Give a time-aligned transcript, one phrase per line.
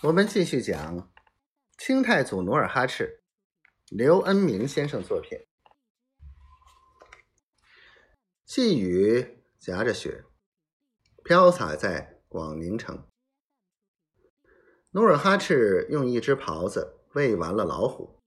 [0.00, 1.12] 我们继续讲
[1.76, 3.20] 清太祖努尔哈赤，
[3.88, 5.36] 刘恩明先生作品。
[8.46, 10.24] 细雨夹着雪，
[11.24, 13.08] 飘洒在广宁城。
[14.92, 18.20] 努尔哈赤用一只袍子喂完了老虎，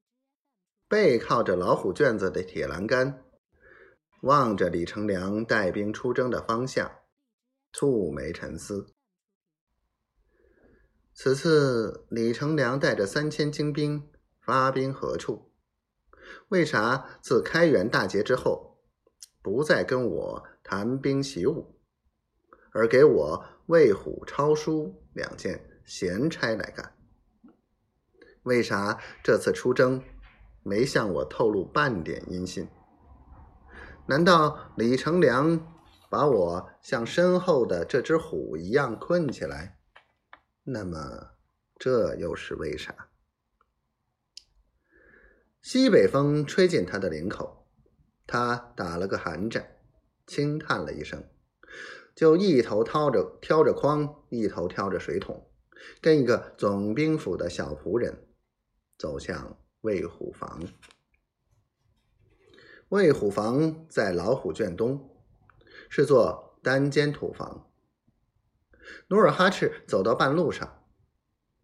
[0.90, 3.24] 背靠着老虎圈子的铁栏杆，
[4.24, 6.92] 望着李成梁带兵出征的方向，
[7.72, 8.94] 蹙眉沉思。
[11.24, 15.52] 此次李成梁带着三千精兵发兵何处？
[16.48, 18.80] 为啥自开元大捷之后，
[19.40, 21.76] 不再跟我谈兵习武，
[22.74, 26.96] 而给我魏虎抄书两件闲差来干？
[28.42, 30.04] 为啥这次出征
[30.64, 32.68] 没向我透露半点音信？
[34.08, 35.72] 难道李成梁
[36.10, 39.78] 把我像身后的这只虎一样困起来？
[40.64, 41.32] 那么，
[41.80, 43.10] 这又是为啥？
[45.60, 47.68] 西北风吹进他的领口，
[48.28, 49.80] 他打了个寒颤，
[50.28, 51.28] 轻叹了一声，
[52.16, 55.52] 就一头掏着挑着筐，一头挑着水桶，
[56.00, 58.28] 跟一个总兵府的小仆人
[59.00, 60.62] 走向魏虎房。
[62.90, 65.18] 魏虎房在老虎圈东，
[65.90, 67.71] 是座单间土房。
[69.08, 70.84] 努尔哈赤走到半路上，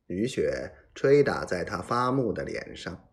[0.08, 3.08] 雨雪吹打在他发木的脸上。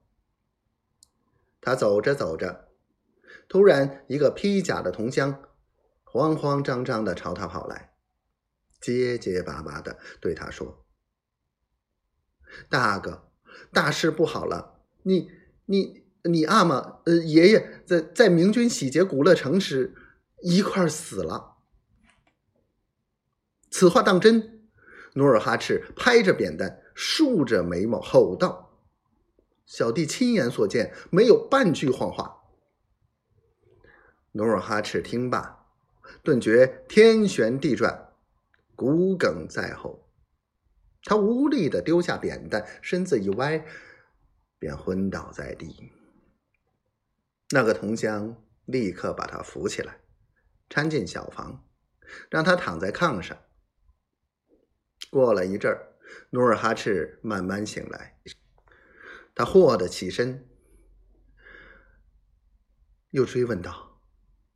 [1.61, 2.69] 他走着走着，
[3.49, 5.43] 突然一个披甲的同乡
[6.03, 7.95] 慌慌张张的朝他跑来，
[8.81, 10.85] 结结巴巴的对他说
[12.69, 13.31] ：“大哥，
[13.73, 14.83] 大事不好了！
[15.05, 15.31] 你、
[15.65, 19.95] 你、你阿玛，呃，爷爷在在明军洗劫古乐城时
[20.43, 21.53] 一块死了。”
[23.77, 24.63] 此话当真？
[25.15, 28.79] 努尔哈赤拍着扁担，竖着眉毛吼道
[29.67, 32.45] ：“小弟亲眼所见，没有半句谎话。”
[34.31, 35.67] 努尔哈赤听罢，
[36.23, 38.13] 顿觉天旋地转，
[38.77, 40.09] 骨梗在喉。
[41.03, 43.67] 他无力的丢下扁担，身子一歪，
[44.61, 45.91] 便昏倒在地。
[47.51, 49.99] 那个同乡立刻把他扶起来，
[50.71, 51.65] 搀进小房，
[52.31, 53.37] 让他躺在炕上。
[55.15, 55.95] 过了一阵儿，
[56.31, 58.19] 努尔哈赤慢慢醒来，
[59.33, 60.45] 他霍的起身，
[63.11, 64.01] 又追问道：“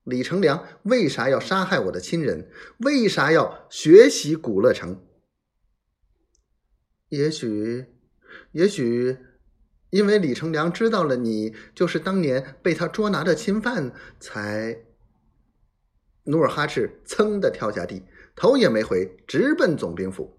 [0.03, 2.51] 李成梁为啥要杀害我的亲人？
[2.79, 5.07] 为啥要学习古乐城？
[7.09, 7.87] 也许，
[8.51, 9.17] 也许，
[9.91, 14.87] 因为李成梁知道了你就是当年被他捉拿的钦犯，才……”
[16.27, 18.03] 努尔哈赤噌的跳下地，
[18.35, 20.38] 头也没回，直奔总兵府。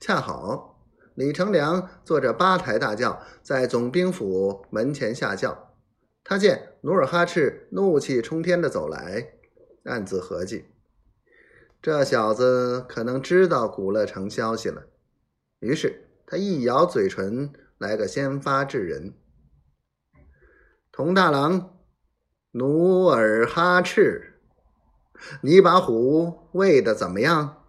[0.00, 0.80] 恰好，
[1.14, 5.74] 李成梁坐着八抬大轿在总兵府门前下轿。
[6.22, 9.32] 他见努尔哈赤怒气冲天的走来，
[9.84, 10.66] 暗自合计：
[11.82, 14.84] 这小子可能知道古乐城消息了。
[15.58, 19.14] 于是他一咬嘴唇，来个先发制人
[20.92, 21.76] ：“佟大郎，
[22.52, 24.40] 努尔哈赤，
[25.40, 27.64] 你把虎喂的怎么样？”